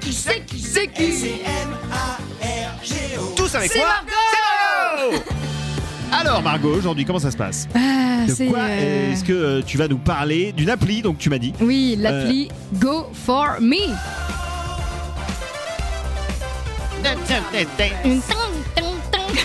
qui, 0.00 0.12
c'est 0.12 0.44
qui, 0.46 0.60
c'est 0.60 0.86
qui. 0.88 1.40
Tous 3.36 3.54
avec 3.54 3.70
C'est 3.70 3.78
moi. 3.78 3.88
Margot. 3.88 4.12
C'est 4.32 5.10
Margot. 5.10 5.24
Alors 6.12 6.42
Margot, 6.42 6.74
aujourd'hui, 6.74 7.04
comment 7.04 7.18
ça 7.20 7.30
se 7.30 7.36
passe 7.36 7.68
Ah, 7.74 8.24
De 8.26 8.32
c'est, 8.34 8.46
quoi 8.46 8.58
euh, 8.60 9.12
est-ce 9.12 9.22
que 9.24 9.32
euh, 9.32 9.62
tu 9.64 9.78
vas 9.78 9.86
nous 9.88 9.98
parler 9.98 10.52
d'une 10.52 10.70
appli, 10.70 11.02
donc 11.02 11.18
tu 11.18 11.30
m'as 11.30 11.38
dit 11.38 11.52
Oui, 11.60 11.96
l'appli 11.98 12.48
Go 12.74 13.10
for 13.12 13.56
Me. 13.60 13.76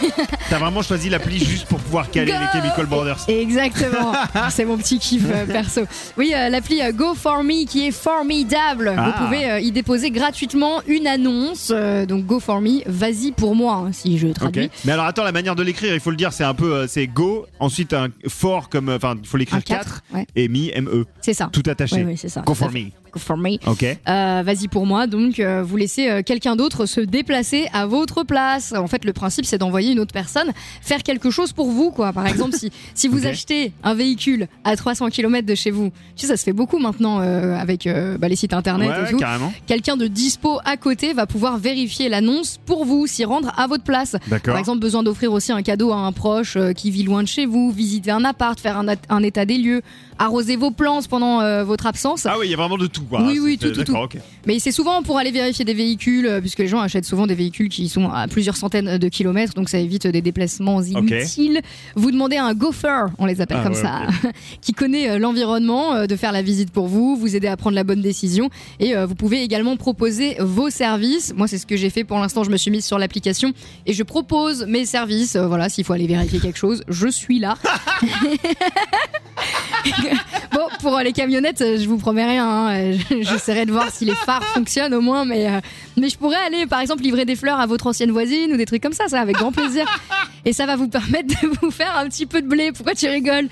T'as 0.50 0.58
vraiment 0.58 0.82
choisi 0.82 1.08
l'appli 1.08 1.38
juste 1.38 1.66
pour 1.66 1.78
pouvoir 1.78 2.10
caler 2.10 2.32
Go 2.32 2.38
les 2.40 2.60
Chemical 2.60 2.86
Brothers. 2.86 3.18
Exactement, 3.28 4.12
c'est 4.50 4.64
mon 4.64 4.76
petit 4.76 4.98
kiff 4.98 5.22
euh, 5.30 5.46
perso. 5.52 5.82
Oui, 6.16 6.32
euh, 6.34 6.48
l'appli 6.48 6.80
euh, 6.82 6.92
Go 6.92 7.14
For 7.14 7.42
Me 7.44 7.66
qui 7.66 7.86
est 7.86 7.90
formidable. 7.92 8.94
Ah. 8.96 9.04
Vous 9.18 9.24
pouvez 9.24 9.50
euh, 9.50 9.60
y 9.60 9.72
déposer 9.72 10.10
gratuitement 10.10 10.80
une 10.86 11.06
annonce. 11.06 11.70
euh, 11.74 12.06
donc 12.06 12.26
Go 12.26 12.40
For 12.40 12.60
Me, 12.60 12.80
vas-y 12.86 13.32
pour 13.32 13.54
moi, 13.54 13.74
hein, 13.86 13.92
si 13.92 14.18
je 14.18 14.28
traduis. 14.28 14.70
Mais 14.84 14.92
alors 14.92 15.06
attends, 15.06 15.24
la 15.24 15.32
manière 15.32 15.54
de 15.56 15.62
l'écrire, 15.62 15.94
il 15.94 16.00
faut 16.00 16.10
le 16.10 16.16
dire, 16.16 16.32
c'est 16.32 16.44
un 16.44 16.54
peu, 16.54 16.86
c'est 16.86 17.06
go, 17.06 17.46
ensuite 17.58 17.92
un 17.92 18.08
fort 18.28 18.68
comme, 18.68 18.88
enfin, 18.88 19.14
il 19.20 19.28
faut 19.28 19.36
l'écrire 19.36 19.58
Un 19.58 19.62
4, 19.62 19.84
4 19.84 20.02
ouais. 20.14 20.26
et 20.36 20.48
mi, 20.48 20.70
me, 20.80 21.04
C'est 21.20 21.34
ça. 21.34 21.48
tout 21.52 21.62
attaché. 21.66 22.06
C'est 22.16 22.28
ça. 22.28 22.42
Go 22.42 22.54
tout 22.54 22.64
à 22.64 23.09
for 23.18 23.36
me. 23.36 23.58
Go 23.58 23.60
For 23.64 23.70
Me. 23.70 23.70
Ok. 23.72 23.98
Euh, 24.08 24.42
vas-y 24.44 24.68
pour 24.68 24.86
moi, 24.86 25.06
donc 25.06 25.40
euh, 25.40 25.62
vous 25.62 25.76
laissez 25.76 26.08
euh, 26.08 26.22
quelqu'un 26.22 26.56
d'autre 26.56 26.86
se 26.86 27.00
déplacer 27.00 27.66
à 27.72 27.86
votre 27.86 28.22
place. 28.24 28.72
En 28.76 28.86
fait, 28.86 29.04
le 29.04 29.12
principe 29.12 29.44
c'est 29.44 29.58
d'envoyer 29.58 29.92
une 29.92 30.00
autre 30.00 30.12
personne 30.12 30.52
faire 30.82 31.02
quelque 31.02 31.30
chose 31.30 31.52
pour 31.52 31.70
vous, 31.70 31.90
quoi. 31.90 32.12
Par 32.12 32.26
exemple, 32.26 32.54
si, 32.56 32.70
si 32.94 33.08
vous 33.08 33.26
achetez 33.26 33.72
un 33.82 33.94
véhicule 33.94 34.48
à 34.64 34.76
300 34.76 35.08
km 35.10 35.46
de 35.46 35.54
chez 35.54 35.70
vous, 35.70 35.90
tu 36.16 36.22
sais, 36.22 36.26
ça 36.26 36.36
se 36.36 36.44
fait 36.44 36.52
beaucoup 36.52 36.78
maintenant 36.78 37.20
euh, 37.20 37.56
avec 37.56 37.88
bah, 38.18 38.28
les 38.28 38.36
sites 38.36 38.52
internet 38.52 38.90
Ouais, 38.90 39.08
et 39.08 39.10
tout. 39.10 39.16
carrément. 39.18 39.52
Quelqu'un 39.66 39.96
de 39.96 40.06
dispo 40.06 40.58
à 40.64 40.76
côté 40.76 41.12
va 41.12 41.26
pouvoir 41.26 41.58
vérifier 41.58 42.08
l'annonce 42.08 42.58
pour 42.66 42.84
vous, 42.84 43.06
s'y 43.06 43.24
rendre 43.24 43.52
à 43.56 43.66
votre 43.66 43.84
place. 43.84 44.16
D'accord. 44.28 44.52
Par 44.52 44.58
exemple, 44.58 44.80
besoin 44.80 45.02
d'offrir 45.02 45.32
aussi 45.32 45.52
un 45.52 45.62
cadeau 45.62 45.92
à 45.92 45.96
un 45.96 46.12
proche 46.12 46.56
qui 46.76 46.90
vit 46.90 47.02
loin 47.02 47.22
de 47.22 47.28
chez 47.28 47.46
vous, 47.46 47.70
visiter 47.70 48.10
un 48.10 48.24
appart, 48.24 48.58
faire 48.58 48.78
un, 48.78 48.86
un 49.08 49.22
état 49.22 49.44
des 49.44 49.58
lieux, 49.58 49.82
arroser 50.18 50.56
vos 50.56 50.70
plantes 50.70 51.08
pendant 51.08 51.64
votre 51.64 51.86
absence. 51.86 52.26
Ah 52.26 52.36
oui, 52.38 52.46
il 52.46 52.50
y 52.50 52.54
a 52.54 52.56
vraiment 52.56 52.78
de 52.78 52.86
tout, 52.86 52.99
quoi. 53.08 53.22
Oui, 53.26 53.38
oui, 53.40 53.58
tout, 53.58 53.70
tout, 53.70 53.94
ok. 53.94 54.16
Mais 54.46 54.58
c'est 54.58 54.72
souvent 54.72 55.02
pour 55.02 55.18
aller 55.18 55.30
vérifier 55.30 55.64
des 55.64 55.74
véhicules, 55.74 56.26
euh, 56.26 56.40
puisque 56.40 56.58
les 56.58 56.68
gens 56.68 56.80
achètent 56.80 57.04
souvent 57.04 57.26
des 57.26 57.34
véhicules 57.34 57.68
qui 57.68 57.88
sont 57.88 58.08
à 58.10 58.26
plusieurs 58.28 58.56
centaines 58.56 58.98
de 58.98 59.08
kilomètres, 59.08 59.54
donc 59.54 59.68
ça 59.68 59.78
évite 59.78 60.06
des 60.06 60.22
déplacements 60.22 60.82
inutiles. 60.82 61.60
Vous 61.94 62.10
demandez 62.10 62.36
à 62.36 62.44
un 62.44 62.54
gopher, 62.54 63.06
on 63.18 63.26
les 63.26 63.40
appelle 63.40 63.58
Ah, 63.60 63.64
comme 63.64 63.74
ouais, 63.74 63.82
ça, 63.82 64.02
qui 64.60 64.72
connaît 64.72 65.10
euh, 65.10 65.18
l'environnement, 65.18 65.94
euh, 65.94 66.06
de 66.06 66.16
faire 66.16 66.32
la 66.32 66.42
visite 66.42 66.70
pour 66.70 66.86
vous, 66.86 67.16
vous 67.16 67.36
aider 67.36 67.48
à 67.48 67.56
prendre 67.56 67.74
la 67.76 67.84
bonne 67.84 68.02
décision, 68.02 68.50
et 68.78 68.94
vous 68.94 69.14
pouvez 69.14 69.42
également 69.42 69.76
proposer 69.76 70.36
vos 70.40 70.70
services. 70.70 71.32
Moi, 71.36 71.46
c'est 71.46 71.58
ce 71.58 71.66
que 71.66 71.76
j'ai 71.76 71.90
fait 71.90 72.04
pour 72.04 72.18
l'instant. 72.18 72.44
Je 72.44 72.50
me 72.50 72.56
suis 72.56 72.70
mise 72.70 72.84
sur 72.84 72.98
l'application 72.98 73.52
et 73.86 73.92
je 73.92 74.02
propose 74.02 74.64
mes 74.66 74.84
services. 74.84 75.36
Voilà, 75.36 75.68
s'il 75.68 75.84
faut 75.84 75.92
aller 75.92 76.06
vérifier 76.06 76.40
quelque 76.40 76.58
chose, 76.58 76.82
je 76.88 77.08
suis 77.08 77.38
là. 77.38 77.56
Bon, 80.52 80.66
pour 80.80 80.96
euh, 80.98 81.02
les 81.02 81.12
camionnettes, 81.12 81.60
euh, 81.60 81.78
je 81.78 81.86
vous 81.88 81.96
promets 81.96 82.26
rien. 82.26 82.48
hein. 82.48 82.70
Euh, 82.74 82.96
je- 83.10 83.22
J'essaierai 83.30 83.66
de 83.66 83.72
voir 83.72 83.88
si 83.90 84.04
les 84.04 84.14
phares 84.14 84.42
fonctionnent 84.44 84.94
au 84.94 85.00
moins, 85.00 85.24
mais, 85.24 85.46
mais 85.96 86.08
je 86.08 86.18
pourrais 86.18 86.36
aller, 86.46 86.66
par 86.66 86.80
exemple, 86.80 87.02
livrer 87.02 87.24
des 87.24 87.36
fleurs 87.36 87.60
à 87.60 87.66
votre 87.66 87.86
ancienne 87.86 88.10
voisine 88.10 88.52
ou 88.52 88.56
des 88.56 88.66
trucs 88.66 88.82
comme 88.82 88.92
ça, 88.92 89.08
ça, 89.08 89.20
avec 89.20 89.36
grand 89.36 89.52
plaisir. 89.52 89.86
Et 90.44 90.52
ça 90.52 90.66
va 90.66 90.76
vous 90.76 90.88
permettre 90.88 91.28
de 91.28 91.48
vous 91.62 91.70
faire 91.70 91.96
un 91.96 92.08
petit 92.08 92.26
peu 92.26 92.42
de 92.42 92.46
blé. 92.48 92.72
Pourquoi 92.72 92.94
tu 92.94 93.08
rigoles 93.08 93.48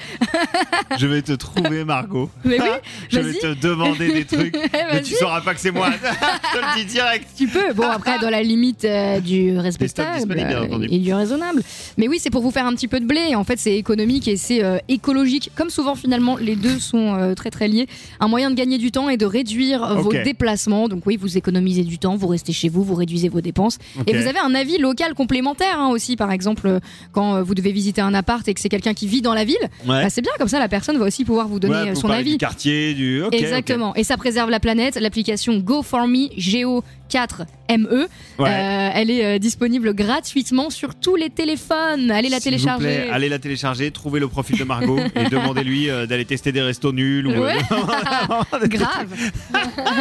Je 0.98 1.06
vais 1.06 1.22
te 1.22 1.32
trouver, 1.32 1.84
Margot. 1.84 2.30
Mais 2.44 2.60
oui, 2.60 2.68
Je 3.10 3.20
vais 3.20 3.34
te 3.34 3.54
demander 3.54 4.12
des 4.12 4.24
trucs, 4.24 4.56
mais 4.92 5.02
tu 5.02 5.14
sauras 5.14 5.40
pas 5.40 5.54
que 5.54 5.60
c'est 5.60 5.70
moi. 5.70 5.90
je 5.90 6.58
te 6.58 6.64
le 6.64 6.76
dis 6.76 6.84
direct. 6.86 7.28
Tu 7.36 7.46
peux. 7.46 7.72
Bon, 7.74 7.84
après, 7.84 8.18
dans 8.18 8.30
la 8.30 8.42
limite 8.42 8.84
euh, 8.84 9.20
du 9.20 9.58
respectable 9.58 10.36
euh, 10.38 10.86
et 10.88 10.98
du 10.98 11.12
raisonnable. 11.12 11.62
Mais 11.96 12.08
oui, 12.08 12.18
c'est 12.20 12.30
pour 12.30 12.42
vous 12.42 12.50
faire 12.50 12.66
un 12.66 12.74
petit 12.74 12.88
peu 12.88 13.00
de 13.00 13.06
blé. 13.06 13.34
En 13.34 13.44
fait, 13.44 13.58
c'est 13.58 13.76
économique 13.76 14.28
et 14.28 14.36
c'est 14.36 14.64
euh, 14.64 14.78
écologique. 14.88 15.50
Comme 15.54 15.70
souvent, 15.70 15.94
finalement, 15.94 16.36
les 16.36 16.56
deux 16.56 16.78
sont 16.78 17.34
très 17.36 17.50
très 17.50 17.68
liés. 17.68 17.86
Un 18.20 18.28
moyen 18.28 18.50
de 18.50 18.54
gagner 18.54 18.78
du 18.78 18.90
temps 18.90 19.08
et 19.08 19.16
de 19.16 19.26
réduire 19.26 19.96
vos 19.96 20.12
déplacements. 20.12 20.88
Donc 20.88 21.04
oui, 21.06 21.16
vous 21.16 21.36
économisez 21.36 21.84
du 21.84 21.98
temps, 21.98 22.16
vous 22.16 22.28
restez 22.28 22.52
chez 22.52 22.68
vous, 22.68 22.82
vous 22.82 22.94
réduisez 22.94 23.28
vos 23.28 23.40
dépenses. 23.40 23.78
Et 24.06 24.16
vous 24.16 24.26
avez 24.26 24.38
un 24.38 24.54
avis 24.54 24.78
local 24.78 25.14
complémentaire 25.14 25.78
hein, 25.78 25.88
aussi. 25.88 26.16
Par 26.16 26.32
exemple, 26.32 26.77
quand 27.12 27.36
euh, 27.36 27.42
vous 27.42 27.54
devez 27.54 27.72
visiter 27.72 28.00
un 28.00 28.14
appart 28.14 28.46
et 28.48 28.54
que 28.54 28.60
c'est 28.60 28.68
quelqu'un 28.68 28.94
qui 28.94 29.06
vit 29.06 29.22
dans 29.22 29.34
la 29.34 29.44
ville, 29.44 29.56
Ouais. 29.86 30.02
bah, 30.04 30.10
c'est 30.10 30.22
bien 30.22 30.32
comme 30.38 30.48
ça, 30.48 30.58
la 30.58 30.68
personne 30.68 30.98
va 30.98 31.04
aussi 31.04 31.24
pouvoir 31.24 31.48
vous 31.48 31.60
donner 31.60 31.74
Ouais, 31.74 31.90
euh, 31.90 31.94
son 31.94 32.10
avis. 32.10 32.32
du 32.32 32.38
quartier, 32.38 32.94
du. 32.94 33.22
ok, 33.22 33.28
ok. 33.28 33.34
Exactement. 33.40 33.94
Et 33.96 34.04
ça 34.04 34.16
préserve 34.16 34.50
la 34.50 34.60
planète. 34.60 34.96
L'application 35.00 35.58
Go 35.58 35.82
for 35.82 36.06
Me, 36.06 36.28
Geo 36.36 36.82
4ME, 37.10 38.06
Ouais. 38.38 38.48
euh, 38.50 38.90
elle 38.94 39.10
est 39.10 39.24
euh, 39.24 39.38
disponible 39.38 39.94
gratuitement 39.94 40.68
sur 40.70 40.94
tous 40.94 41.16
les 41.16 41.30
téléphones. 41.30 42.10
Allez 42.10 42.28
la 42.28 42.36
vous 42.38 42.42
télécharger. 42.44 42.84
plaît, 42.84 43.08
allez 43.10 43.28
la 43.30 43.38
télécharger, 43.38 43.90
trouvez 43.90 44.20
le 44.20 44.28
profil 44.28 44.58
de 44.58 44.64
Margot 44.64 44.98
et 45.14 45.24
demandez-lui 45.30 45.88
euh, 45.88 46.04
d'aller 46.06 46.24
tester 46.26 46.52
des 46.52 46.60
restos 46.62 46.92
nuls. 46.92 47.26
Ou, 47.28 47.30
Ouais. 47.42 47.54
Grave. 48.68 49.08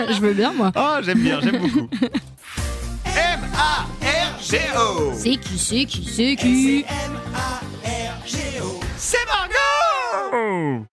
Je 0.09 0.19
veux 0.19 0.33
bien, 0.33 0.51
moi. 0.53 0.71
Oh, 0.75 0.97
j'aime 1.03 1.19
bien, 1.19 1.39
j'aime 1.41 1.59
beaucoup. 1.61 1.87
M-A-R-G-O 4.53 5.11
C'est 5.13 5.35
qui, 5.35 5.59
c'est 5.59 5.85
qui, 5.85 6.05
c'est 6.05 6.35
qui? 6.35 6.85